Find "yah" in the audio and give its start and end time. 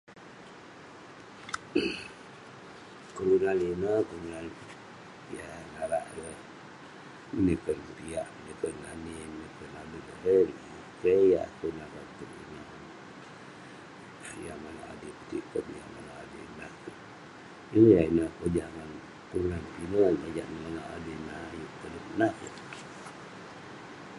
5.35-5.53, 11.31-11.47, 14.45-14.57, 15.77-15.87, 17.93-18.03